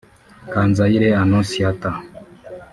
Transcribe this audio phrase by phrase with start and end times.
[0.51, 1.89] Kanzayire Anonsiyata